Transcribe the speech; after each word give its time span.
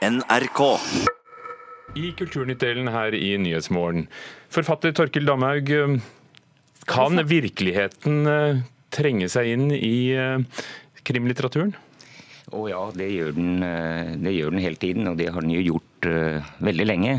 NRK. 0.00 0.60
I 2.00 2.12
Kulturnytt-delen 2.16 2.88
her 2.88 3.12
i 3.12 3.34
Nyhetsmorgen. 3.36 4.06
Forfatter 4.48 4.94
Torkil 4.96 5.26
Damhaug, 5.28 5.68
kan 6.88 7.20
virkeligheten 7.28 8.30
eh, 8.30 8.62
trenge 8.88 9.28
seg 9.28 9.50
inn 9.52 9.66
i 9.76 10.10
eh, 10.16 10.64
krimlitteraturen? 11.04 11.74
Å 12.56 12.62
ja, 12.70 12.80
det 12.96 13.10
gjør, 13.12 13.34
den, 13.36 13.60
eh, 13.66 14.14
det 14.24 14.32
gjør 14.38 14.56
den 14.56 14.64
hele 14.64 14.80
tiden, 14.80 15.10
og 15.12 15.20
det 15.20 15.28
har 15.34 15.44
den 15.44 15.52
jo 15.58 15.66
gjort 15.68 16.08
uh, 16.08 16.48
veldig 16.64 16.86
lenge. 16.88 17.18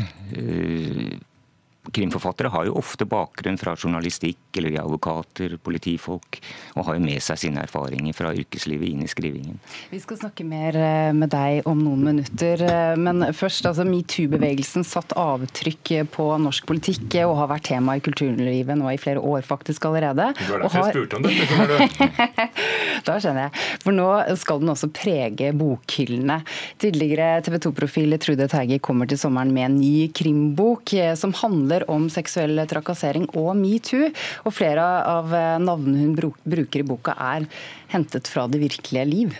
Krimforfattere 1.82 2.46
har 2.46 2.68
jo 2.68 2.76
ofte 2.78 3.02
bakgrunn 3.10 3.56
fra 3.58 3.72
journalistikk 3.74 4.54
eller 4.60 4.76
advokater, 4.84 5.56
politifolk, 5.58 6.38
og 6.76 6.86
har 6.86 6.94
jo 6.94 7.02
med 7.02 7.18
seg 7.24 7.40
sine 7.42 7.64
erfaringer 7.66 8.14
fra 8.14 8.30
yrkeslivet 8.38 8.86
inn 8.86 9.02
i 9.02 9.08
skrivingen. 9.10 9.58
Vi 9.90 9.98
skal 9.98 10.20
snakke 10.20 10.46
mer 10.46 10.78
eh, 10.78 11.10
med 11.16 11.32
deg 11.32 11.66
om 11.66 11.80
noen 11.82 12.04
minutter, 12.06 12.62
eh, 12.62 12.94
men 12.94 13.26
først, 13.34 13.66
altså 13.66 13.82
Metoo-bevegelsen 13.88 14.86
satt 14.86 15.16
avtrykk 15.18 15.92
på 16.14 16.28
norsk 16.44 16.68
politikk 16.70 17.18
og 17.24 17.34
har 17.40 17.50
vært 17.50 17.66
tema 17.72 17.98
i 17.98 18.04
kulturlivet 18.04 18.78
nå 18.78 18.86
i 18.92 19.00
flere 19.02 19.18
år 19.18 19.42
faktisk 19.42 19.88
allerede. 19.90 20.28
Det 20.38 20.48
var 20.52 20.62
derfor 20.62 20.86
jeg 20.86 20.94
spurte 20.94 21.18
om 21.18 21.26
dette, 21.26 22.46
da 23.08 23.18
skjønner 23.18 23.48
jeg. 23.48 23.66
For 23.82 23.98
nå 23.98 24.08
skal 24.38 24.62
den 24.62 24.70
også 24.76 24.92
prege 24.94 25.50
bokhyllene. 25.58 26.38
Tidligere 26.78 27.42
TV 27.42 27.58
2-profil 27.66 28.20
Trude 28.22 28.46
Teige 28.54 28.78
kommer 28.78 29.10
til 29.10 29.18
sommeren 29.18 29.50
med 29.50 29.66
en 29.66 29.78
ny 29.82 30.06
krimbok 30.14 30.94
eh, 30.94 31.16
som 31.18 31.34
handler 31.42 31.71
handler 31.72 31.90
om 31.90 32.08
seksuell 32.10 32.60
trakassering 32.68 33.28
og 33.34 33.56
metoo. 33.56 34.10
Og 34.44 34.52
flere 34.52 34.82
av 35.06 35.32
navnene 35.60 36.04
hun 36.04 36.14
bruker 36.44 36.80
i 36.80 36.86
boka 36.86 37.14
er 37.16 37.46
hentet 37.92 38.28
fra 38.28 38.46
det 38.46 38.60
virkelige 38.60 39.06
liv. 39.06 39.34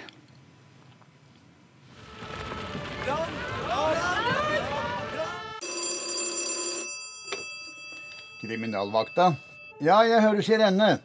Kriminalvakta? 8.42 9.34
Ja, 9.80 10.02
jeg 10.02 10.20
hører 10.22 10.42
sirene. 10.42 10.98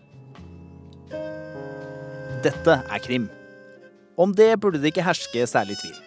Dette 2.44 2.81
er 2.81 3.00
krim. 3.03 3.30
Om 4.17 4.34
det 4.34 4.56
burde 4.59 4.81
det 4.81 4.89
ikke 4.91 5.06
herske 5.06 5.45
særlig 5.45 5.78
tvil. 5.78 6.06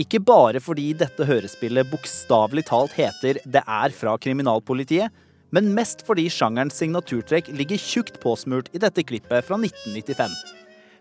Ikke 0.00 0.20
bare 0.24 0.60
fordi 0.64 0.92
dette 0.96 1.26
hørespillet 1.28 1.88
bokstavelig 1.90 2.64
talt 2.70 2.94
heter 2.96 3.40
'Det 3.44 3.60
er 3.66 3.90
fra 3.92 4.16
kriminalpolitiet', 4.16 5.10
men 5.52 5.74
mest 5.74 6.06
fordi 6.06 6.24
sjangerens 6.30 6.78
signaturtrekk 6.78 7.50
ligger 7.52 7.76
tjukt 7.76 8.20
påsmurt 8.22 8.70
i 8.72 8.78
dette 8.78 9.02
klippet 9.02 9.44
fra 9.44 9.58
1995. 9.58 10.30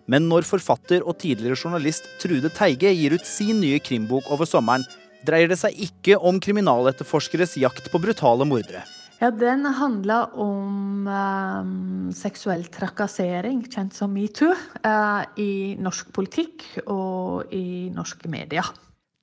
Men 0.09 0.27
når 0.27 0.43
forfatter 0.43 1.05
og 1.05 1.19
tidligere 1.21 1.55
journalist 1.55 2.09
Trude 2.19 2.49
Teige 2.49 2.91
gir 2.91 3.13
ut 3.13 3.25
sin 3.25 3.61
nye 3.61 3.79
krimbok 3.79 4.25
over 4.33 4.49
sommeren, 4.49 4.83
dreier 5.23 5.47
det 5.47 5.59
seg 5.59 5.77
ikke 5.77 6.17
om 6.17 6.39
kriminaletterforskeres 6.39 7.55
jakt 7.61 7.91
på 7.91 8.01
brutale 8.01 8.43
mordere. 8.43 8.83
Ja, 9.21 9.29
Den 9.29 9.65
handler 9.65 10.33
om 10.33 11.07
um, 11.07 12.11
seksuell 12.11 12.65
trakassering, 12.71 13.61
kjent 13.69 13.93
som 13.93 14.13
metoo, 14.15 14.55
uh, 14.83 15.23
i 15.37 15.75
norsk 15.79 16.11
politikk 16.15 16.63
og 16.87 17.51
i 17.53 17.91
norske 17.93 18.31
medier. 18.31 18.65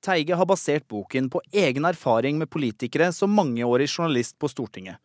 Teige 0.07 0.37
har 0.39 0.47
basert 0.47 0.85
boken 0.87 1.25
på 1.27 1.41
egen 1.51 1.85
erfaring 1.85 2.37
med 2.39 2.47
politikere 2.47 3.09
som 3.11 3.33
mangeårig 3.35 3.89
journalist 3.91 4.37
på 4.39 4.47
Stortinget. 4.47 5.01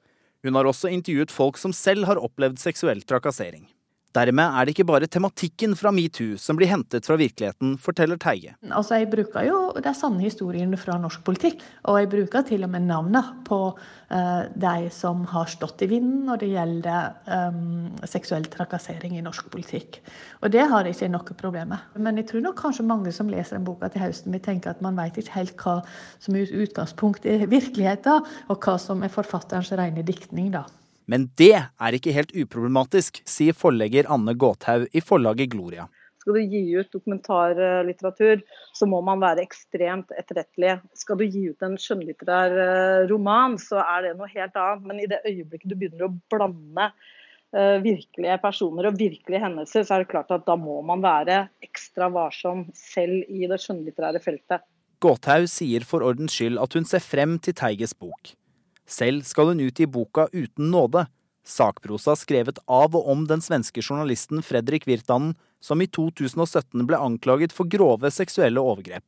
Hun 0.46 0.54
har 0.54 0.68
også 0.70 0.90
intervjuet 0.94 1.34
folk 1.34 1.58
som 1.58 1.74
selv 1.74 2.06
har 2.06 2.20
opplevd 2.22 2.60
seksuell 2.62 3.02
trakassering. 3.02 3.64
Dermed 4.12 4.44
er 4.44 4.66
det 4.66 4.74
ikke 4.74 4.88
bare 4.90 5.08
tematikken 5.08 5.72
fra 5.78 5.92
metoo 5.94 6.36
som 6.40 6.58
blir 6.58 6.68
hentet 6.68 7.06
fra 7.08 7.16
virkeligheten, 7.16 7.78
forteller 7.80 8.18
Teige. 8.20 8.52
Altså, 8.68 8.98
jeg 9.00 9.08
bruker 9.12 9.46
jo 9.46 9.60
de 9.72 9.92
sanne 9.96 10.20
historiene 10.20 10.76
fra 10.80 10.98
norsk 11.00 11.22
politikk, 11.24 11.62
og 11.88 12.00
jeg 12.00 12.10
bruker 12.12 12.44
til 12.48 12.66
og 12.66 12.72
med 12.74 12.84
navnet 12.90 13.30
på 13.48 13.60
uh, 13.72 14.42
de 14.52 14.90
som 14.92 15.24
har 15.32 15.48
stått 15.48 15.86
i 15.86 15.88
vinden 15.94 16.26
når 16.28 16.42
det 16.42 16.50
gjelder 16.52 17.48
um, 17.54 17.88
seksuell 18.08 18.44
trakassering 18.52 19.16
i 19.16 19.24
norsk 19.24 19.48
politikk. 19.54 20.02
Og 20.42 20.52
det 20.52 20.66
har 20.68 20.84
jeg 20.84 20.98
ikke 20.98 21.10
noe 21.14 21.38
problem 21.38 21.72
med. 21.72 21.88
Men 21.96 22.20
jeg 22.20 22.28
tror 22.28 22.44
nok 22.44 22.60
kanskje 22.60 22.86
mange 22.86 23.14
som 23.16 23.32
leser 23.32 23.56
den 23.56 23.66
boka 23.66 23.88
til 23.92 24.04
høsten, 24.04 24.36
vil 24.36 24.44
tenke 24.44 24.72
at 24.72 24.84
man 24.84 24.98
vet 25.00 25.22
ikke 25.22 25.38
helt 25.38 25.56
hva 25.64 25.80
som 26.20 26.36
er 26.36 26.52
utgangspunktet 26.52 27.46
i 27.46 27.48
virkeligheten, 27.48 28.28
og 28.52 28.60
hva 28.60 28.76
som 28.80 29.00
er 29.00 29.12
forfatterens 29.12 29.72
rene 29.78 30.04
diktning, 30.04 30.52
da. 30.52 30.66
Men 31.12 31.28
det 31.36 31.54
er 31.60 31.96
ikke 31.96 32.14
helt 32.16 32.30
uproblematisk, 32.32 33.20
sier 33.28 33.56
forlegger 33.56 34.08
Anne 34.12 34.32
Gåthaug 34.32 34.86
i 34.96 35.02
forlaget 35.04 35.52
Gloria. 35.52 35.84
Skal 36.22 36.38
du 36.38 36.42
gi 36.54 36.60
ut 36.78 36.92
dokumentarlitteratur, 36.94 38.44
så 38.78 38.86
må 38.86 39.00
man 39.04 39.20
være 39.20 39.42
ekstremt 39.42 40.12
etterrettelig. 40.14 40.76
Skal 40.96 41.18
du 41.18 41.24
gi 41.26 41.48
ut 41.50 41.64
en 41.66 41.74
skjønnlitterær 41.82 42.54
eh, 42.62 43.06
roman, 43.10 43.58
så 43.58 43.80
er 43.82 44.06
det 44.06 44.12
noe 44.20 44.30
helt 44.30 44.54
annet. 44.54 44.84
Men 44.86 45.02
i 45.02 45.08
det 45.10 45.18
øyeblikket 45.26 45.72
du 45.72 45.74
begynner 45.74 46.06
å 46.06 46.12
blande 46.32 46.86
eh, 46.86 47.82
virkelige 47.82 48.38
personer 48.44 48.88
og 48.88 49.00
virkelige 49.02 49.42
hendelser, 49.42 49.84
så 49.84 49.98
er 49.98 50.04
det 50.04 50.12
klart 50.14 50.30
at 50.32 50.46
da 50.46 50.56
må 50.56 50.78
man 50.86 51.02
være 51.02 51.42
ekstra 51.66 52.06
varsom 52.14 52.68
selv 52.78 53.26
i 53.26 53.50
det 53.50 53.58
skjønnlitterære 53.64 54.22
feltet. 54.22 54.62
Gåthaug 55.02 55.50
sier 55.50 55.82
for 55.82 56.06
ordens 56.06 56.38
skyld 56.38 56.62
at 56.62 56.78
hun 56.78 56.86
ser 56.86 57.02
frem 57.02 57.34
til 57.42 57.58
Teiges 57.58 57.98
bok. 57.98 58.36
Selv 58.92 59.24
skal 59.24 59.52
hun 59.52 59.62
ut 59.62 59.80
i 59.80 59.88
boka 59.88 60.26
Uten 60.32 60.68
nåde, 60.72 61.06
sakprosa 61.48 62.14
skrevet 62.18 62.58
av 62.68 62.96
og 62.98 63.08
om 63.08 63.24
den 63.30 63.40
svenske 63.44 63.80
journalisten 63.80 64.42
Fredrik 64.44 64.84
Virtanen, 64.88 65.32
som 65.62 65.80
i 65.80 65.88
2017 65.88 66.84
ble 66.88 66.98
anklaget 66.98 67.54
for 67.56 67.70
grove 67.70 68.10
seksuelle 68.12 68.60
overgrep. 68.60 69.04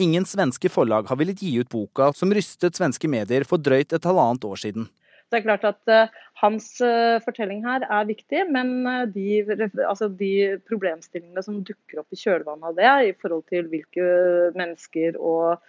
Ingen 0.00 0.24
svenske 0.26 0.70
forlag 0.72 1.06
har 1.10 1.20
villet 1.20 1.42
gi 1.44 1.52
ut 1.60 1.70
boka 1.70 2.10
som 2.16 2.32
rystet 2.34 2.78
svenske 2.78 3.10
medier 3.12 3.44
for 3.46 3.60
drøyt 3.60 3.92
et 3.92 4.08
halvannet 4.08 4.46
år 4.48 4.62
siden. 4.64 4.88
Det 5.32 5.38
er 5.38 5.44
klart 5.46 5.62
at 5.64 5.88
uh, 5.88 6.24
Hans 6.42 6.66
uh, 6.84 7.20
fortelling 7.24 7.62
her 7.64 7.84
er 7.86 8.08
viktig, 8.08 8.42
men 8.52 8.82
uh, 8.84 9.04
de, 9.08 9.40
altså 9.86 10.10
de, 10.12 10.58
problemstillingene 10.68 11.44
som 11.44 11.62
dukker 11.64 12.02
opp 12.02 12.12
i 12.12 12.20
kjølvannet 12.20 12.68
av 12.68 12.76
det, 12.76 12.90
i 13.08 13.14
forhold 13.20 13.46
til 13.52 13.70
hvilke 13.72 14.10
mennesker 14.58 15.16
og 15.16 15.62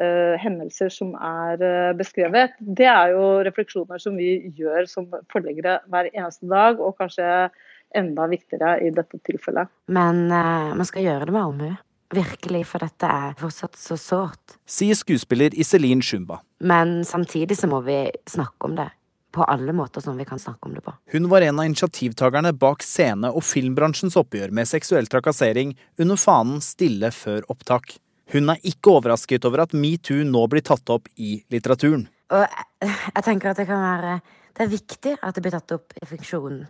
uh, 0.00 0.34
hendelser 0.40 0.92
som 0.92 1.14
er 1.18 1.62
uh, 1.62 1.94
beskrevet. 1.98 2.56
Det 2.58 2.88
er 2.90 3.14
jo 3.14 3.28
refleksjoner 3.46 4.02
som 4.02 4.18
vi 4.18 4.36
gjør 4.58 4.88
som 4.90 5.08
forleggere 5.32 5.80
hver 5.92 6.10
eneste 6.12 6.48
dag, 6.50 6.80
og 6.80 6.96
kanskje 7.00 7.48
enda 7.94 8.26
viktigere 8.30 8.78
i 8.82 8.90
dette 8.94 9.20
tilfellet. 9.26 9.70
Men 9.86 10.26
uh, 10.32 10.74
man 10.74 10.88
skal 10.88 11.06
gjøre 11.06 11.28
det 11.28 11.36
med 11.36 11.44
allmue. 11.44 11.76
Virkelig, 12.14 12.66
for 12.70 12.84
dette 12.84 13.08
er 13.10 13.32
fortsatt 13.40 13.78
så 13.80 13.96
sårt. 13.98 14.58
Sier 14.70 14.94
skuespiller 14.98 15.54
Iselin 15.58 16.02
Shumba. 16.04 16.42
Men 16.62 17.00
samtidig 17.06 17.56
så 17.58 17.70
må 17.70 17.80
vi 17.86 18.04
snakke 18.30 18.68
om 18.68 18.76
det 18.78 18.90
på 19.34 19.44
alle 19.50 19.72
måter 19.74 20.00
som 20.00 20.16
vi 20.16 20.24
kan 20.24 20.38
snakke 20.38 20.68
om 20.68 20.74
det 20.74 20.84
på. 20.86 20.92
Hun 21.12 21.28
var 21.28 21.42
en 21.42 21.58
av 21.58 21.66
initiativtakerne 21.66 22.52
bak 22.54 22.84
scene- 22.86 23.32
og 23.34 23.42
filmbransjens 23.42 24.16
oppgjør 24.20 24.54
med 24.54 24.70
seksuell 24.70 25.10
trakassering 25.10 25.74
under 25.98 26.20
fanen 26.20 26.62
Stille 26.62 27.10
før 27.10 27.42
opptak. 27.50 27.96
Hun 28.32 28.48
er 28.52 28.62
ikke 28.64 28.96
overrasket 28.96 29.44
over 29.44 29.64
at 29.66 29.76
metoo 29.76 30.24
nå 30.24 30.46
blir 30.50 30.64
tatt 30.64 30.88
opp 30.92 31.10
i 31.20 31.36
litteraturen. 31.52 32.06
Og 32.32 32.44
jeg 32.84 33.24
tenker 33.26 33.52
at 33.52 33.60
det 33.60 33.68
kan 33.68 33.82
være 33.84 34.18
Det 34.54 34.62
er 34.64 34.70
viktig 34.70 35.12
at 35.20 35.34
det 35.34 35.42
blir 35.42 35.52
tatt 35.52 35.72
opp 35.74 35.96
i 35.98 36.06
fiksjonen. 36.06 36.68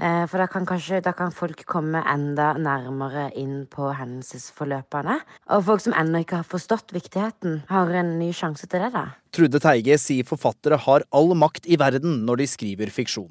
Eh, 0.00 0.24
for 0.26 0.40
da 0.40 0.46
kan, 0.50 0.64
kanskje, 0.66 1.02
da 1.04 1.12
kan 1.14 1.30
folk 1.30 1.60
komme 1.68 2.00
enda 2.08 2.54
nærmere 2.58 3.28
inn 3.38 3.66
på 3.70 3.90
hendelsesforløpene. 3.98 5.18
Og 5.54 5.66
folk 5.66 5.84
som 5.84 5.94
ennå 5.94 6.24
ikke 6.24 6.40
har 6.40 6.48
forstått 6.48 6.94
viktigheten, 6.96 7.60
har 7.68 7.92
en 8.00 8.14
ny 8.18 8.30
sjanse 8.34 8.66
til 8.66 8.82
det, 8.82 8.90
da. 8.96 9.04
Trude 9.30 9.60
Teige 9.62 9.98
sier 10.00 10.26
forfattere 10.26 10.80
har 10.88 11.04
all 11.14 11.36
makt 11.38 11.68
i 11.68 11.78
verden 11.80 12.22
når 12.26 12.42
de 12.42 12.48
skriver 12.50 12.90
fiksjon. 12.94 13.30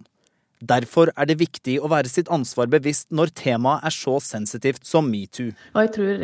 Derfor 0.59 1.07
er 1.15 1.29
det 1.29 1.37
viktig 1.39 1.77
å 1.79 1.87
være 1.91 2.11
sitt 2.11 2.27
ansvar 2.33 2.67
bevisst 2.71 3.07
når 3.15 3.31
temaet 3.37 3.85
er 3.87 3.95
så 3.95 4.17
sensitivt 4.23 4.83
som 4.87 5.07
metoo. 5.07 5.53
Jeg 5.71 5.91
tror 5.95 6.23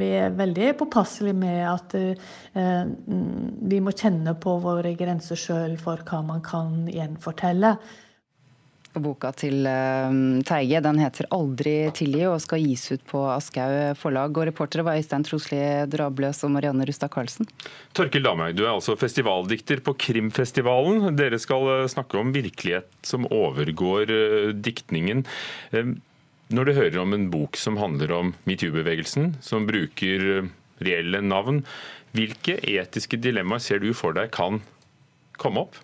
vi 0.00 0.08
er 0.16 0.32
veldig 0.38 0.70
påpasselige 0.80 1.36
med 1.36 1.60
at 1.68 1.96
eh, 2.00 2.88
vi 3.68 3.82
må 3.84 3.92
kjenne 3.92 4.32
på 4.40 4.56
våre 4.64 4.94
grenser 4.96 5.36
sjøl 5.36 5.76
for 5.80 6.00
hva 6.08 6.22
man 6.24 6.40
kan 6.46 6.88
gjenfortelle. 6.88 7.76
Boka 9.02 9.30
til 9.36 9.66
uh, 9.68 10.10
Teige 10.46 10.80
den 10.84 11.00
heter 11.00 11.28
'Aldri 11.32 11.74
tilgi' 11.96 12.26
og 12.30 12.40
skal 12.42 12.62
gis 12.64 12.84
ut 12.92 13.02
på 13.08 13.22
Aschehoug 13.32 13.96
forlag. 14.00 14.36
Og 14.36 14.48
Reportere 14.48 14.84
var 14.86 14.98
Øystein 15.00 15.24
Trosli 15.26 15.60
Drabløs 15.92 16.44
og 16.46 16.52
Marianne 16.54 16.86
Rustad 16.88 17.12
Karlsen. 17.12 17.48
Torkild 17.96 18.24
Damhaug, 18.26 18.56
du 18.56 18.64
er 18.64 18.74
altså 18.74 18.96
festivaldikter 18.98 19.82
på 19.84 19.96
Krimfestivalen. 20.06 21.16
Dere 21.16 21.40
skal 21.42 21.68
eh, 21.72 21.88
snakke 21.92 22.20
om 22.20 22.32
virkelighet 22.34 22.88
som 23.06 23.28
overgår 23.30 24.12
uh, 24.12 24.52
diktningen. 24.52 25.24
Uh, 25.74 25.96
når 26.54 26.64
du 26.64 26.76
hører 26.76 27.00
om 27.02 27.12
en 27.16 27.28
bok 27.32 27.58
som 27.58 27.78
handler 27.80 28.12
om 28.14 28.34
metoo-bevegelsen, 28.46 29.34
som 29.42 29.66
bruker 29.66 30.46
reelle 30.78 31.20
navn, 31.24 31.64
hvilke 32.14 32.60
etiske 32.62 33.18
dilemmaer 33.18 33.62
ser 33.62 33.82
du 33.82 33.90
for 33.96 34.14
deg 34.16 34.30
kan 34.34 34.60
komme 35.40 35.66
opp? 35.66 35.80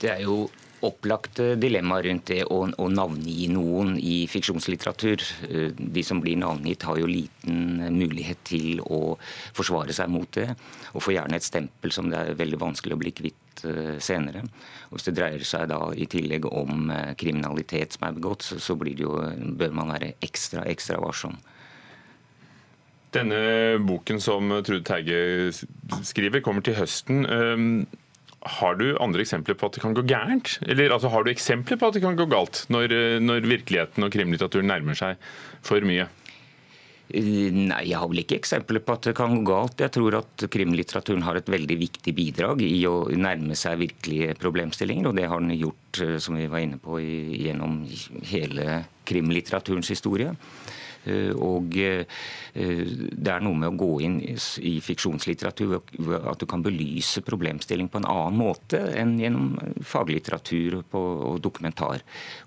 Det 0.00 0.10
er 0.10 0.24
jo 0.24 0.46
opplagte 0.86 1.54
dilemmaer 1.60 2.08
rundt 2.08 2.28
det 2.30 2.42
å, 2.50 2.60
å, 2.68 2.88
navngi 2.92 3.48
noen 3.52 3.94
i 3.98 4.24
fiksjonslitteratur. 4.30 5.24
Eh, 5.48 5.70
de 5.74 6.04
som 6.06 6.20
blir 6.22 6.38
navngitt, 6.40 6.86
har 6.88 7.00
jo 7.00 7.08
liten 7.10 7.80
mulighet 7.94 8.42
til 8.46 8.82
å 8.84 9.16
forsvare 9.56 9.96
seg 9.96 10.12
mot 10.12 10.28
det. 10.36 10.50
Og 10.92 11.04
får 11.04 11.16
gjerne 11.18 11.40
et 11.40 11.46
stempel 11.46 11.94
som 11.94 12.10
det 12.12 12.20
er 12.20 12.38
veldig 12.38 12.60
vanskelig 12.60 12.96
å 12.96 13.00
bli 13.00 13.14
kvitt 13.16 13.64
eh, 13.68 13.96
senere. 14.02 14.44
Og 14.90 14.98
Hvis 14.98 15.08
det 15.08 15.16
dreier 15.18 15.48
seg 15.48 15.66
da 15.72 15.80
i 15.96 16.08
tillegg 16.10 16.46
om 16.50 16.92
eh, 16.92 17.16
kriminalitet 17.20 17.96
som 17.96 18.08
er 18.08 18.20
begått, 18.20 18.46
så, 18.46 18.78
jo, 18.94 19.16
bør 19.58 19.76
man 19.80 19.92
være 19.96 20.14
ekstra, 20.24 20.68
ekstra 20.70 21.00
varsom. 21.02 21.36
Denne 23.14 23.78
boken 23.78 24.18
som 24.18 24.50
Trude 24.66 24.82
Teige 24.82 25.52
skriver, 26.02 26.42
kommer 26.42 26.64
til 26.66 26.74
høsten. 26.74 27.22
Har 28.44 28.76
du 28.76 28.90
andre 29.00 29.24
eksempler 29.24 29.56
på 29.56 29.70
at 29.70 29.76
det 29.76 29.84
kan 29.84 29.94
gå 29.96 30.04
gærent? 30.08 30.58
Eller 30.68 30.92
altså, 30.92 31.08
Har 31.12 31.24
du 31.24 31.30
eksempler 31.32 31.80
på 31.80 31.88
at 31.88 31.96
det 31.96 32.04
kan 32.04 32.18
gå 32.18 32.26
galt, 32.28 32.66
når, 32.68 32.92
når 33.24 33.48
virkeligheten 33.48 34.04
og 34.04 34.12
krimlitteraturen 34.12 34.68
nærmer 34.68 34.98
seg 34.98 35.16
for 35.64 35.84
mye? 35.86 36.08
Eh, 37.12 37.52
nei, 37.52 37.82
jeg 37.90 37.98
har 38.00 38.08
vel 38.08 38.22
ikke 38.22 38.38
eksempler 38.40 38.80
på 38.84 38.94
at 38.96 39.10
det 39.10 39.14
kan 39.18 39.36
gå 39.36 39.44
galt. 39.50 39.80
Jeg 39.82 39.92
tror 39.92 40.16
at 40.22 40.46
krimlitteraturen 40.50 41.24
har 41.26 41.36
et 41.38 41.50
veldig 41.52 41.76
viktig 41.82 42.14
bidrag 42.16 42.64
i 42.64 42.78
å 42.88 43.04
nærme 43.12 43.56
seg 43.58 43.82
virkelige 43.82 44.38
problemstillinger, 44.40 45.10
og 45.10 45.18
det 45.18 45.28
har 45.28 45.44
den 45.44 45.52
gjort, 45.58 46.00
eh, 46.00 46.16
som 46.18 46.38
vi 46.40 46.48
var 46.48 46.64
inne 46.64 46.80
på, 46.80 46.98
gjennom 47.00 47.82
hele 48.30 48.84
krimlitteraturens 49.04 49.92
historie. 49.92 50.32
Eh, 51.04 51.32
og 51.36 51.76
eh, 51.80 52.04
det 52.54 53.32
er 53.32 53.42
noe 53.44 53.58
med 53.58 53.72
å 53.72 53.78
gå 53.78 53.90
inn 54.06 54.20
i 54.22 54.74
fiksjonslitteratur 54.84 55.74
at 55.76 56.40
du 56.40 56.46
kan 56.48 56.62
belyse 56.64 57.22
problemstilling 57.26 57.90
på 57.90 58.00
en 58.00 58.08
annen 58.08 58.38
måte 58.38 58.80
enn 58.94 59.16
gjennom 59.20 59.54
faglitteratur 59.84 60.80
og 60.84 61.40
dokumentar. 61.44 62.04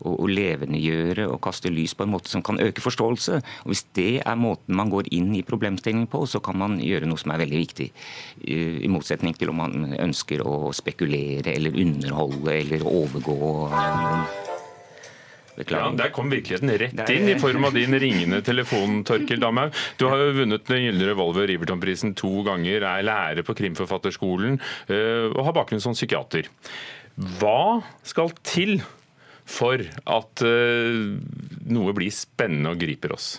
Og, 0.08 0.26
levendegjøre 0.28 1.28
og 1.32 1.40
kaste 1.44 1.72
lys 1.72 1.94
på 1.98 2.06
en 2.06 2.12
måte 2.14 2.32
som 2.32 2.44
kan 2.46 2.60
øke 2.62 2.84
forståelse. 2.84 3.42
Og 3.66 3.72
Hvis 3.72 3.86
det 3.98 4.22
er 4.24 4.40
måten 4.40 4.76
man 4.78 4.92
går 4.92 5.12
inn 5.16 5.34
i 5.36 5.46
problemstillingen 5.48 6.10
på, 6.12 6.26
så 6.28 6.42
kan 6.44 6.60
man 6.60 6.80
gjøre 6.84 7.08
noe 7.10 7.22
som 7.22 7.34
er 7.34 7.44
veldig 7.44 7.62
viktig. 7.64 7.88
I 8.48 8.92
motsetning 8.92 9.38
til 9.38 9.54
om 9.54 9.64
man 9.64 9.96
ønsker 9.98 10.44
å 10.46 10.74
spekulere 10.76 11.56
eller 11.56 11.80
underholde 11.84 12.60
eller 12.60 12.92
overgå 12.92 14.47
ja, 15.66 15.88
Der 15.98 16.12
kom 16.14 16.30
virkeligheten 16.30 16.74
rett 16.78 17.10
inn 17.14 17.30
i 17.32 17.38
form 17.42 17.66
av 17.70 17.74
din 17.78 17.96
ringende 18.00 18.42
telefon, 18.46 19.02
Torkild 19.08 19.42
Damhaug. 19.42 19.74
Du 19.98 20.06
har 20.12 20.22
jo 20.22 20.36
vunnet 20.42 20.68
Den 20.70 20.84
gylne 20.86 21.10
revolver 21.10 21.50
Riverton-prisen 21.50 22.14
to 22.18 22.44
ganger, 22.48 22.86
er 22.86 23.08
lærer 23.08 23.48
på 23.48 23.56
Krimforfatterskolen 23.58 24.60
eh, 24.92 25.26
og 25.32 25.42
har 25.48 25.58
bakgrunn 25.58 25.84
som 25.84 25.98
psykiater. 25.98 26.50
Hva 27.40 27.82
skal 28.06 28.34
til 28.46 28.78
for 29.48 29.82
at 29.82 30.46
eh, 30.46 31.18
noe 31.72 31.98
blir 31.98 32.14
spennende 32.14 32.76
og 32.76 32.82
griper 32.82 33.16
oss? 33.16 33.38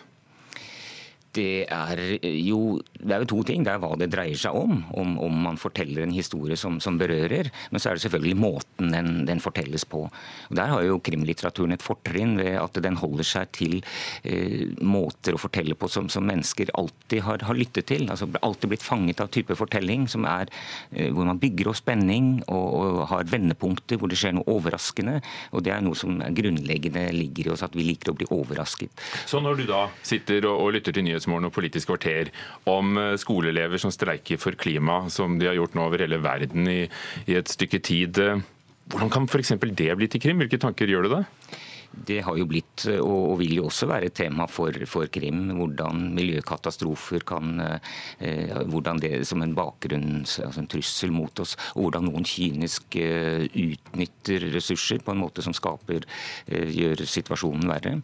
Det 1.38 1.66
er 1.70 2.02
jo 2.42 2.78
det 2.98 3.14
er 3.14 3.22
jo 3.22 3.30
to 3.30 3.42
ting. 3.46 3.64
Det 3.64 3.72
er 3.72 3.82
hva 3.82 3.92
det 3.98 4.10
dreier 4.12 4.38
seg 4.38 4.56
om, 4.58 4.80
om, 4.98 5.14
om 5.22 5.42
man 5.46 5.58
forteller 5.60 6.02
en 6.04 6.14
historie 6.14 6.58
som, 6.58 6.78
som, 6.82 6.98
berører. 6.98 7.50
Men 7.70 7.82
så 7.82 7.90
er 7.90 7.98
det 7.98 8.04
selvfølgelig 8.04 8.38
måten 8.40 8.92
den, 8.94 9.10
den 9.28 9.42
fortelles 9.42 9.86
på. 9.88 10.04
Og 10.08 10.56
Der 10.58 10.72
har 10.72 10.82
jo 10.82 10.98
krimlitteraturen 11.04 11.76
et 11.76 11.84
fortrinn 11.84 12.36
ved 12.40 12.56
at 12.58 12.80
den 12.82 12.98
holder 12.98 13.26
seg 13.26 13.52
til 13.54 13.78
eh, 14.26 14.74
måter 14.82 15.36
å 15.36 15.40
fortelle 15.40 15.76
på 15.78 15.90
som, 15.92 16.08
som 16.10 16.26
mennesker 16.26 16.72
alltid 16.78 17.22
har, 17.26 17.44
har, 17.46 17.58
lyttet 17.58 17.88
til. 17.90 18.08
Altså 18.10 18.28
Alltid 18.42 18.72
blitt 18.74 18.86
fanget 18.86 19.22
av 19.22 19.30
type 19.34 19.54
fortelling 19.58 20.08
som 20.10 20.26
er, 20.28 20.50
eh, 20.90 21.12
hvor 21.14 21.28
man 21.28 21.40
bygger 21.42 21.70
opp 21.70 21.78
spenning 21.78 22.40
og, 22.48 22.66
og, 22.82 23.00
har 23.12 23.30
vendepunkter 23.30 24.00
hvor 24.00 24.10
det 24.10 24.18
skjer 24.18 24.34
noe 24.36 24.50
overraskende. 24.50 25.20
Og 25.54 25.62
Det 25.66 25.74
er 25.74 25.84
noe 25.86 25.98
som 25.98 26.18
grunnleggende 26.18 27.06
ligger 27.14 27.48
i 27.48 27.54
oss, 27.54 27.64
at 27.66 27.78
vi 27.78 27.86
liker 27.86 28.12
å 28.12 28.18
bli 28.18 28.26
overrasket. 28.34 28.90
Så 29.28 29.42
når 29.44 29.62
du 29.62 29.66
da 29.70 29.86
sitter 30.02 30.48
og, 30.50 30.64
og 30.66 30.74
lytter 30.74 30.96
til 30.96 31.06
nyhetsmorgen 31.06 31.27
Nyhetsmorgen 31.28 31.48
og 31.48 31.54
Politisk 31.54 31.90
kvarter 31.90 32.30
om 32.68 32.96
eh, 32.98 33.16
skoleelever 33.20 33.80
som 33.80 33.92
streiker 33.92 34.40
for 34.40 34.56
klima, 34.56 35.08
som 35.12 35.38
de 35.38 35.48
har 35.48 35.56
gjort 35.58 35.76
nå 35.76 35.84
over 35.88 36.04
hele 36.04 36.20
verden 36.24 36.68
i, 36.68 36.88
i 37.28 37.36
et 37.36 37.48
stykke 37.48 37.80
tid. 37.84 38.18
Eh, 38.18 38.40
hvordan 38.88 39.12
kan 39.12 39.28
f.eks. 39.28 39.52
det 39.60 39.96
bli 39.96 40.08
til 40.08 40.22
krim? 40.22 40.40
Hvilke 40.40 40.60
tanker 40.60 40.88
gjør 40.88 41.06
du 41.06 41.16
deg? 41.18 41.58
Det 41.88 42.20
har 42.24 42.36
jo 42.38 42.46
blitt, 42.48 42.84
og 43.00 43.38
vil 43.40 43.56
jo 43.58 43.68
også 43.68 43.88
være 43.90 44.10
et 44.10 44.16
tema 44.16 44.46
for, 44.50 44.74
for 44.90 45.08
Krim, 45.12 45.48
hvordan 45.56 46.10
miljøkatastrofer 46.16 47.24
kan 47.28 47.62
eh, 47.64 48.52
Hvordan 48.68 49.00
det 49.02 49.12
som 49.28 49.42
en 49.42 49.54
bakgrunn, 49.56 50.22
altså 50.22 50.62
en 50.62 50.68
trussel 50.70 51.12
mot 51.14 51.42
oss, 51.42 51.56
og 51.74 51.86
hvordan 51.86 52.08
noen 52.08 52.26
kynisk 52.28 52.98
eh, 53.00 53.46
utnytter 53.48 54.48
ressurser 54.54 55.02
på 55.04 55.14
en 55.14 55.22
måte 55.22 55.44
som 55.44 55.56
skaper, 55.56 56.06
eh, 56.46 56.68
gjør 56.76 57.04
situasjonen 57.08 57.68
verre. 57.68 57.94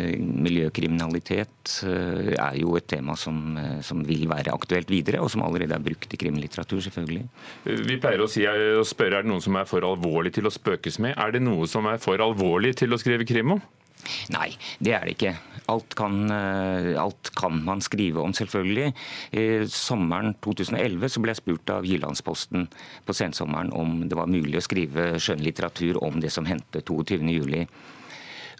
Miljøkriminalitet 0.00 1.80
er 1.84 2.56
jo 2.58 2.74
et 2.78 2.86
tema 2.90 3.16
som, 3.18 3.56
som 3.84 4.02
vil 4.06 4.26
være 4.30 4.52
aktuelt 4.54 4.90
videre, 4.90 5.20
og 5.22 5.30
som 5.32 5.44
allerede 5.46 5.74
er 5.76 5.84
brukt 5.84 6.14
i 6.14 6.20
krimlitteratur, 6.20 6.80
selvfølgelig. 6.84 7.24
Vi 7.64 7.98
pleier 8.02 8.22
å, 8.24 8.28
si, 8.30 8.44
å 8.46 8.84
spørre 8.86 9.20
er 9.20 9.26
det 9.26 9.32
noen 9.32 9.44
som 9.44 9.58
er 9.58 9.68
for 9.68 9.84
alvorlig 9.86 10.32
til 10.36 10.48
å 10.48 10.54
spøkes 10.54 11.00
med. 11.02 11.16
Er 11.20 11.34
det 11.34 11.42
noe 11.44 11.68
som 11.70 11.86
er 11.90 12.00
for 12.02 12.20
alvorlig 12.22 12.74
til 12.80 12.94
å 12.94 13.00
skrive 13.00 13.19
skrive 13.20 13.28
krim 13.28 13.52
om? 13.56 13.62
Nei, 14.32 14.54
det 14.80 14.94
er 14.96 15.04
det 15.04 15.16
ikke. 15.18 15.34
Alt 15.68 15.94
kan, 15.94 16.30
eh, 16.32 16.96
alt 16.98 17.30
kan, 17.36 17.62
man 17.64 17.80
skrive 17.80 18.22
om, 18.22 18.32
selvfølgelig. 18.32 18.94
Sommeren 19.68 20.34
2011 20.40 21.08
så 21.08 21.20
ble 21.20 21.34
jeg 21.34 21.42
spurt 21.42 21.70
av 21.70 21.84
Jyllandsposten 21.84 22.68
på 23.04 23.12
sensommeren 23.12 23.72
om 23.72 24.08
det 24.08 24.16
var 24.16 24.26
mulig 24.26 24.56
å 24.56 24.64
skrive 24.64 25.20
skjønnlitteratur 25.20 26.02
om 26.02 26.18
det 26.20 26.32
som 26.32 26.48
hendte 26.48 26.80
22.07. 26.80 27.68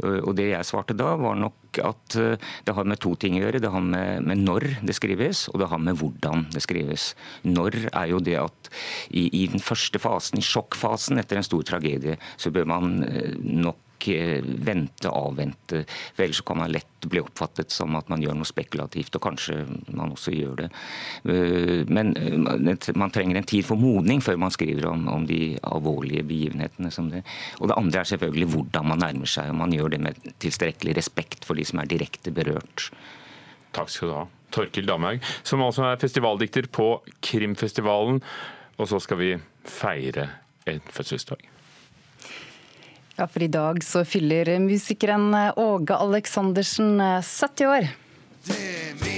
Eh, 0.05 0.21
og 0.21 0.37
Det 0.37 0.51
jeg 0.53 0.69
svarte 0.69 0.95
da, 0.95 1.17
var 1.17 1.37
nok 1.41 1.81
at 1.83 2.17
eh, 2.21 2.39
det 2.65 2.77
har 2.77 2.85
med 2.85 3.01
to 3.01 3.17
ting 3.17 3.39
å 3.39 3.45
gjøre. 3.47 3.65
Det 3.65 3.73
har 3.73 3.81
med, 3.81 4.23
med, 4.23 4.45
når 4.45 4.69
det 4.85 4.95
skrives, 4.95 5.49
og 5.49 5.61
det 5.61 5.71
har 5.73 5.81
med 5.83 5.99
hvordan 5.99 6.51
det 6.53 6.63
skrives. 6.63 7.15
Når 7.49 7.89
er 7.91 8.13
jo 8.13 8.21
det 8.21 8.39
at 8.45 8.73
i, 9.11 9.31
i 9.43 9.47
den 9.49 9.61
første 9.61 9.99
fasen, 9.99 10.39
i 10.39 10.47
sjokkfasen 10.47 11.19
etter 11.19 11.41
en 11.41 11.49
stor 11.49 11.65
tragedie, 11.65 12.21
så 12.37 12.53
bør 12.53 12.69
man 12.77 13.01
nok 13.41 13.87
Eh, 14.09 14.41
vente, 14.43 15.09
avvente. 15.09 15.85
For 16.15 16.25
ellers 16.25 16.41
kan 16.41 16.59
man 16.59 16.73
lett 16.73 16.87
bli 17.01 17.21
oppfattet 17.21 17.71
som 17.71 17.97
at 17.97 18.09
man 18.09 18.23
gjør 18.23 18.37
noe 18.39 18.49
spekulativt, 18.49 19.15
og 19.17 19.25
kanskje 19.25 19.59
man 19.89 20.15
også 20.15 20.35
gjør 20.35 20.57
det. 20.63 20.69
Eh, 21.29 21.85
men 21.89 22.15
eh, 22.17 22.91
man 22.97 23.13
trenger 23.13 23.41
en 23.41 23.49
tid 23.49 23.67
for 23.67 23.81
modning 23.81 24.23
før 24.25 24.41
man 24.41 24.55
skriver 24.55 24.89
om, 24.91 25.07
om 25.13 25.27
de 25.29 25.59
alvorlige 25.63 26.25
begivenhetene 26.29 26.93
som 26.95 27.11
det. 27.13 27.23
Og 27.61 27.71
det 27.71 27.79
andre 27.79 28.03
er 28.03 28.13
selvfølgelig 28.15 28.51
hvordan 28.55 28.91
man 28.93 29.05
nærmer 29.05 29.31
seg, 29.31 29.53
og 29.53 29.61
man 29.63 29.77
gjør 29.77 29.95
det 29.95 30.03
med 30.09 30.35
tilstrekkelig 30.43 30.97
respekt 30.99 31.49
for 31.49 31.59
de 31.59 31.67
som 31.69 31.83
er 31.83 31.91
direkte 31.91 32.33
berørt. 32.35 32.91
Takk 33.77 33.93
skal 33.93 34.11
du 34.11 34.17
ha. 34.17 34.27
Torkil 34.51 34.89
Damhaug, 34.89 35.23
som 35.47 35.63
altså 35.63 35.85
er 35.87 36.01
festivaldikter 36.03 36.67
på 36.75 36.97
Krimfestivalen. 37.23 38.19
Og 38.81 38.89
så 38.91 38.99
skal 39.05 39.21
vi 39.21 39.35
feire 39.69 40.27
en 40.67 40.81
fødselsdag. 40.89 41.60
Ja, 43.17 43.27
for 43.27 43.43
i 43.43 43.51
dag 43.53 43.85
så 43.85 44.05
fyller 44.05 44.59
musikeren 44.63 45.35
Åge 45.57 45.95
Aleksandersen 45.95 47.01
70 47.23 47.67
år. 47.67 47.89
Det 48.47 49.10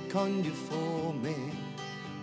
kan 0.00 0.42
du 0.42 0.50
få 0.50 1.12
med. 1.22 1.50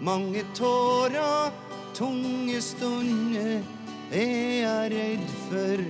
Mange 0.02 0.44
tårer, 0.58 1.52
tunge 1.94 2.62
stunder, 2.62 3.62
jeg 4.12 4.64
er 4.66 4.90
redd 4.92 5.28
for 5.48 5.84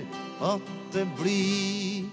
at 0.52 0.74
det 0.92 1.06
blir. 1.18 2.10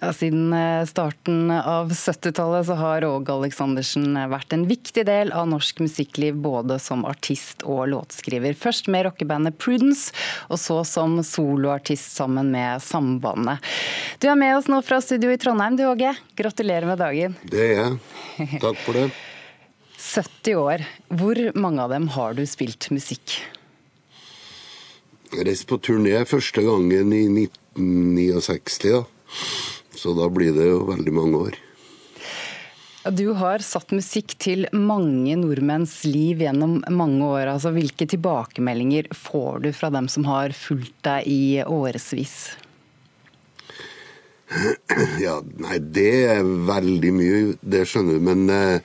Ja, 0.00 0.12
Siden 0.12 0.52
eh, 0.52 0.84
starten 0.86 1.50
av 1.50 1.90
70-tallet 1.90 2.66
så 2.68 2.76
har 2.78 3.04
Åge 3.06 3.34
Aleksandersen 3.34 4.14
vært 4.30 4.54
en 4.54 4.68
viktig 4.70 5.02
del 5.08 5.32
av 5.34 5.48
norsk 5.50 5.80
musikkliv, 5.82 6.38
både 6.38 6.76
som 6.82 7.02
artist 7.08 7.64
og 7.66 7.88
låtskriver. 7.90 8.54
Først 8.54 8.86
med 8.92 9.08
rockebandet 9.08 9.58
Prudence, 9.58 10.14
og 10.46 10.62
så 10.62 10.84
som 10.86 11.18
soloartist 11.26 12.14
sammen 12.14 12.52
med 12.54 12.82
Sambandet. 12.84 13.58
Du 14.22 14.28
er 14.30 14.38
med 14.38 14.54
oss 14.60 14.70
nå 14.70 14.78
fra 14.86 15.00
studio 15.02 15.34
i 15.34 15.40
Trondheim, 15.40 15.78
du 15.78 15.88
Åge. 15.90 16.14
Gratulerer 16.38 16.86
med 16.86 17.02
dagen. 17.02 17.34
Det 17.50 17.64
er 17.66 17.74
jeg. 17.80 17.98
Takk 18.64 18.80
for 18.84 18.98
det. 18.98 19.08
70 19.98 20.58
år. 20.58 20.84
Hvor 21.10 21.40
mange 21.58 21.84
av 21.84 21.92
dem 21.94 22.08
har 22.14 22.36
du 22.38 22.44
spilt 22.46 22.90
musikk? 22.94 23.38
Jeg 25.28 25.44
reiste 25.44 25.68
på 25.68 25.80
turné 25.84 26.22
første 26.24 26.62
gangen 26.64 27.12
i 27.12 27.24
1969, 27.28 28.94
da. 28.94 29.02
Så 29.98 30.14
da 30.16 30.28
blir 30.30 30.54
det 30.56 30.68
jo 30.70 30.84
veldig 30.88 31.12
mange 31.12 31.40
år. 31.48 31.58
Du 33.08 33.30
har 33.38 33.62
satt 33.64 33.92
musikk 33.94 34.34
til 34.42 34.66
mange 34.74 35.32
nordmenns 35.38 36.02
liv 36.04 36.42
gjennom 36.44 36.78
mange 36.92 37.24
år. 37.24 37.54
Altså, 37.54 37.72
hvilke 37.72 38.08
tilbakemeldinger 38.10 39.08
får 39.16 39.62
du 39.64 39.70
fra 39.72 39.90
dem 39.94 40.10
som 40.12 40.26
har 40.28 40.52
fulgt 40.56 40.96
deg 41.06 41.28
i 41.30 41.42
årevis? 41.64 42.36
Ja, 45.24 45.38
nei, 45.60 45.78
det 45.78 46.10
er 46.32 46.42
veldig 46.68 47.14
mye, 47.14 47.40
det 47.60 47.84
skjønner 47.88 48.18
du. 48.18 48.24
Men 48.28 48.48
eh, 48.52 48.80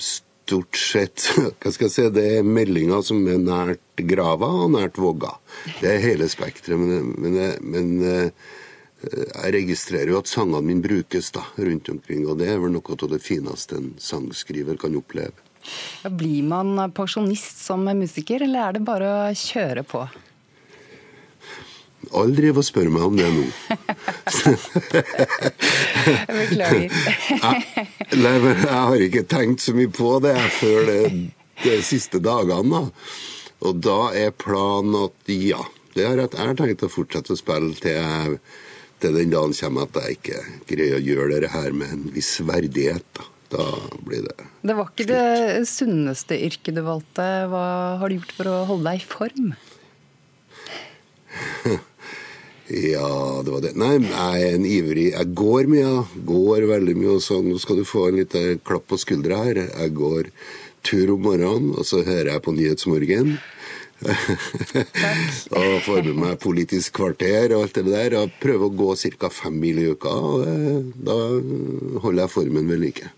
stort 0.00 0.78
sett 0.78 1.26
hva 1.60 1.72
skal 1.72 1.88
jeg 1.88 1.94
si, 1.96 2.06
det 2.14 2.26
er 2.38 2.46
meldinger 2.46 3.04
som 3.06 3.22
er 3.30 3.42
nært 3.42 4.04
grava 4.10 4.48
og 4.64 4.72
nært 4.76 5.00
våga. 5.00 5.34
Det 5.80 5.90
er 5.92 6.02
hele 6.04 6.30
spekteret. 6.30 6.80
Men, 6.80 7.12
men, 7.20 7.38
men 7.60 7.92
eh, 8.06 8.48
jeg 9.00 9.54
registrerer 9.56 10.12
jo 10.12 10.20
at 10.20 10.30
sangene 10.30 10.62
mine 10.66 10.84
brukes 10.84 11.30
da, 11.36 11.44
rundt 11.58 11.88
omkring, 11.92 12.26
og 12.28 12.40
det 12.40 12.50
er 12.52 12.58
vel 12.60 12.74
noe 12.74 12.96
av 12.96 13.12
det 13.14 13.22
fineste 13.24 13.78
en 13.78 13.94
sangskriver 14.00 14.80
kan 14.80 14.96
oppleve. 14.98 15.48
Blir 16.16 16.44
man 16.48 16.76
pensjonist 16.96 17.60
som 17.66 17.84
musiker, 17.84 18.44
eller 18.44 18.66
er 18.66 18.76
det 18.76 18.84
bare 18.86 19.08
å 19.12 19.32
kjøre 19.36 19.84
på? 19.88 20.04
Alle 22.16 22.34
driver 22.34 22.62
og 22.62 22.66
spør 22.66 22.88
meg 22.90 23.02
om 23.06 23.18
det 23.18 23.28
nå. 23.30 23.44
jeg 26.50 26.88
nei, 28.18 28.36
men 28.42 28.54
jeg, 28.56 28.70
har 28.70 29.04
ikke 29.06 29.26
tenkt 29.30 29.62
så 29.62 29.74
mye 29.76 29.92
på 29.94 30.16
det 30.24 30.34
før 30.56 30.88
det, 30.88 31.02
de 31.62 31.76
siste 31.86 32.18
dagene. 32.24 32.80
Da. 32.80 32.82
Og 33.68 33.78
da 33.84 34.00
er 34.16 34.34
planen 34.34 34.96
at 35.04 35.30
ja, 35.30 35.62
det 35.94 36.08
har 36.08 36.18
jeg, 36.18 36.32
jeg 36.34 36.50
har 36.50 36.58
tenkt 36.58 36.86
å 36.86 36.90
fortsette 36.90 37.34
å 37.36 37.38
spille 37.38 37.74
til 37.78 37.98
jeg 37.98 38.40
til 39.00 39.16
den 39.16 39.32
dagen 39.32 39.54
kommer 39.56 39.86
at 39.86 39.96
jeg 40.02 40.18
ikke 40.18 40.40
greier 40.68 40.98
å 40.98 41.04
gjøre 41.04 41.40
det 41.44 41.52
her 41.54 41.70
med 41.76 41.88
en 41.94 42.02
viss 42.14 42.34
verdighet. 42.44 43.06
Da, 43.16 43.24
da 43.56 43.64
blir 44.06 44.26
det 44.26 44.36
Det 44.66 44.76
var 44.76 44.90
ikke 44.90 45.08
det 45.08 45.64
sunneste 45.70 46.36
yrket 46.36 46.76
du 46.76 46.82
valgte. 46.86 47.28
Hva 47.52 47.66
har 48.02 48.06
du 48.08 48.18
gjort 48.18 48.36
for 48.36 48.50
å 48.50 48.56
holde 48.68 48.90
deg 48.90 49.00
i 49.00 49.08
form? 49.14 49.54
ja, 52.70 53.42
det 53.42 53.50
var 53.50 53.62
det. 53.64 53.74
Nei, 53.78 53.96
jeg 53.98 54.42
er 54.46 54.54
en 54.54 54.66
ivrig 54.66 55.06
Jeg 55.10 55.34
går 55.34 55.66
mye. 55.70 56.04
Går 56.26 56.66
veldig 56.70 56.96
mye. 56.96 57.14
og 57.16 57.24
sånn. 57.24 57.48
Nå 57.50 57.58
skal 57.58 57.80
du 57.80 57.84
få 57.88 58.08
en 58.08 58.20
liten 58.20 58.60
klapp 58.62 58.86
på 58.90 58.98
skuldra 59.00 59.42
her. 59.42 59.64
Jeg 59.66 59.94
går 59.98 60.30
tur 60.86 61.16
om 61.16 61.24
morgenen, 61.26 61.74
og 61.74 61.84
så 61.84 62.04
hører 62.06 62.32
jeg 62.34 62.44
på 62.46 62.54
Nyhetsmorgen 62.56 63.34
og 65.60 65.72
får 65.84 66.06
med 66.06 66.16
meg 66.16 66.38
Politisk 66.40 66.94
kvarter 66.96 67.52
og 67.52 67.66
alt 67.66 67.80
det 67.80 67.86
der. 67.90 68.16
Og 68.22 68.38
prøver 68.40 68.68
å 68.70 68.76
gå 68.82 68.94
ca. 69.18 69.28
fem 69.34 69.58
mil 69.60 69.82
i 69.82 69.90
uka. 69.90 70.14
og 70.14 70.46
eh, 70.46 70.78
Da 70.94 71.18
holder 72.06 72.22
jeg 72.22 72.36
formen 72.38 72.70
ved 72.70 72.86
like. 72.86 73.10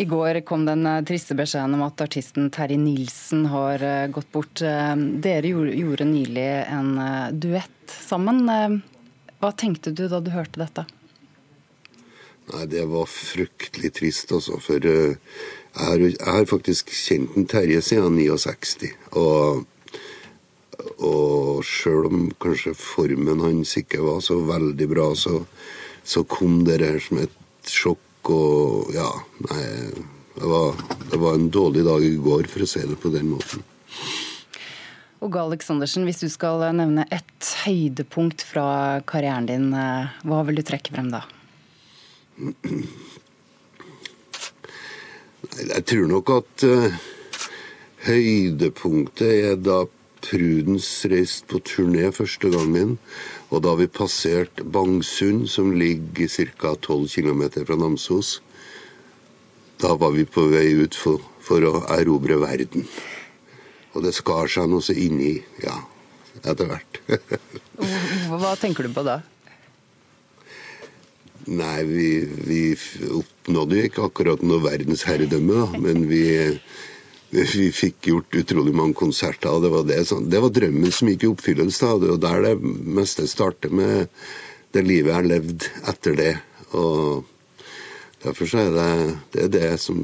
I 0.00 0.04
går 0.08 0.40
kom 0.48 0.62
den 0.64 0.86
eh, 0.88 1.02
triste 1.04 1.34
beskjeden 1.36 1.74
om 1.76 1.82
at 1.84 2.00
artisten 2.00 2.46
Terje 2.54 2.78
Nilsen 2.80 3.42
har 3.52 3.82
eh, 3.84 4.06
gått 4.08 4.30
bort. 4.32 4.62
Dere 4.62 5.50
gjorde 5.50 6.06
nylig 6.08 6.46
en 6.64 6.94
duett 7.36 7.92
sammen. 7.92 8.40
Hva 9.40 9.52
tenkte 9.52 9.92
du 9.92 10.06
da 10.08 10.22
du 10.24 10.32
hørte 10.32 10.62
dette? 10.62 10.86
Nei, 12.50 12.64
Det 12.72 12.86
var 12.88 13.12
fryktelig 13.12 13.92
trist, 14.00 14.32
altså. 14.32 14.56
For 14.64 14.88
jeg 14.88 16.16
har 16.24 16.48
faktisk 16.48 16.90
kjent 16.96 17.36
en 17.36 17.48
Terje 17.50 17.84
siden 17.84 18.16
69. 18.16 18.94
Og, 19.20 19.66
og 20.96 21.64
sjøl 21.66 22.08
om 22.08 22.28
kanskje 22.40 22.72
formen 22.72 23.44
hans 23.44 23.76
ikke 23.76 24.00
var 24.08 24.24
så 24.24 24.40
veldig 24.48 24.92
bra, 24.96 25.10
så, 25.12 25.44
så 26.04 26.24
kom 26.24 26.62
det 26.64 26.80
her 26.80 27.02
som 27.04 27.20
et 27.26 27.36
sjokk. 27.68 28.06
Og 28.28 28.90
ja, 28.94 29.08
nei 29.48 29.66
det 30.40 30.46
var, 30.46 30.74
det 31.10 31.16
var 31.16 31.34
en 31.34 31.50
dårlig 31.50 31.84
dag 31.84 32.04
i 32.04 32.16
går, 32.16 32.46
for 32.48 32.64
å 32.64 32.68
si 32.68 32.80
det 32.86 32.96
på 33.00 33.10
den 33.12 33.28
måten. 33.34 33.64
Åge 35.20 35.40
Aleksandersen, 35.42 36.06
hvis 36.08 36.22
du 36.22 36.30
skal 36.32 36.62
nevne 36.72 37.04
et 37.12 37.48
høydepunkt 37.66 38.40
fra 38.48 39.02
karrieren 39.04 39.48
din, 39.50 39.66
eh, 39.76 40.14
hva 40.24 40.40
vil 40.48 40.56
du 40.56 40.64
trekke 40.64 40.94
frem 40.94 41.10
da? 41.12 41.26
Jeg 45.60 45.84
tror 45.90 46.08
nok 46.08 46.32
at 46.38 46.64
uh, 46.64 47.00
høydepunktet 48.06 49.28
er 49.50 49.60
da 49.60 49.82
Prudence 50.24 51.08
reist 51.10 51.46
på 51.50 51.60
turné 51.64 52.10
første 52.14 52.50
gangen. 52.52 52.96
Og 53.50 53.64
da 53.66 53.74
vi 53.78 53.88
passerte 53.90 54.64
Bangsund, 54.64 55.48
som 55.48 55.72
ligger 55.72 56.28
ca. 56.28 56.74
12 56.76 57.08
km 57.08 57.42
fra 57.66 57.76
Namsos, 57.76 58.40
da 59.80 59.94
var 59.96 60.12
vi 60.12 60.26
på 60.28 60.44
vei 60.52 60.68
ut 60.76 60.94
for, 60.94 61.22
for 61.40 61.64
å 61.64 61.80
erobre 61.96 62.36
verden. 62.42 62.84
Og 63.94 64.04
det 64.04 64.14
skar 64.14 64.50
seg 64.50 64.68
noe 64.70 64.84
så 64.84 64.94
inni, 64.94 65.38
ja, 65.64 65.76
etter 66.44 66.68
hvert. 66.68 67.00
Hva 68.30 68.54
tenker 68.60 68.86
du 68.86 68.94
på 68.94 69.04
da? 69.06 69.20
Nei, 71.50 71.80
vi, 71.88 72.08
vi 72.46 72.60
oppnådde 73.08 73.78
jo 73.78 73.88
ikke 73.88 74.06
akkurat 74.06 74.42
noe 74.44 74.62
verdensherredømme, 74.62 75.56
da. 75.64 75.80
Men 75.82 76.04
vi, 76.10 76.22
vi 77.30 77.70
fikk 77.72 78.10
gjort 78.10 78.34
utrolig 78.34 78.74
mange 78.74 78.96
konserter. 78.98 79.50
og 79.50 79.62
Det 79.62 79.70
var, 79.70 79.84
det, 79.86 80.30
det 80.30 80.42
var 80.42 80.54
drømmen 80.54 80.94
som 80.94 81.10
gikk 81.10 81.24
i 81.24 81.30
oppfyllelse. 81.30 81.86
og 81.86 82.02
Det 82.02 82.12
var 82.14 82.22
der 82.24 82.46
det 82.48 82.72
meste 82.98 83.26
starter 83.30 83.70
med 83.70 84.08
det 84.74 84.82
livet 84.86 85.12
jeg 85.12 85.18
har 85.18 85.28
levd 85.28 85.68
etter 85.92 86.18
det. 86.18 86.34
Og 86.74 87.24
derfor 88.24 88.50
så 88.50 88.64
er 88.64 88.74
det 88.74 88.90
det, 89.32 89.44
er 89.44 89.52
det 89.54 89.80
som, 89.82 90.00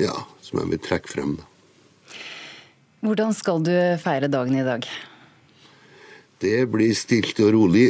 ja, 0.00 0.14
som 0.44 0.60
jeg 0.60 0.72
vil 0.74 0.84
trekke 0.84 1.12
frem. 1.12 1.36
da. 1.40 1.48
Hvordan 3.06 3.34
skal 3.36 3.62
du 3.64 3.72
feire 4.02 4.28
dagen 4.28 4.56
i 4.56 4.66
dag? 4.66 4.86
Det 6.40 6.66
blir 6.68 6.92
stilt 6.96 7.40
og 7.40 7.54
rolig 7.54 7.88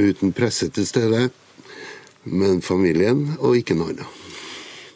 uten 0.00 0.32
presse 0.32 0.70
til 0.72 0.86
stede, 0.88 1.26
men 2.24 2.62
familien 2.64 3.34
og 3.40 3.58
ikke 3.58 3.76
noe 3.76 3.92
annet. 3.92 4.21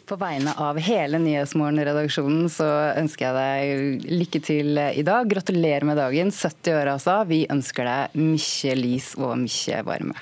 På 0.07 0.15
vegne 0.15 0.53
av 0.63 0.77
hele 0.79 1.19
Nyhetsmorgen-redaksjonen 1.19 2.45
så 2.51 2.67
ønsker 2.95 3.27
jeg 3.27 3.35
deg 3.35 4.05
lykke 4.21 4.39
til 4.45 4.79
i 4.79 5.03
dag. 5.03 5.27
Gratulerer 5.27 5.83
med 5.87 5.99
dagen. 5.99 6.31
70 6.31 6.77
år 6.77 6.93
altså. 6.93 7.17
Vi 7.27 7.41
ønsker 7.51 7.83
deg 7.89 8.15
mye 8.15 8.75
lys 8.79 9.09
og 9.19 9.33
mye 9.41 9.81
varme. 9.83 10.15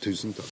Tusen 0.00 0.32
takk. 0.34 0.48